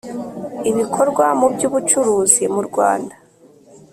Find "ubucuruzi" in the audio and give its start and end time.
1.67-2.43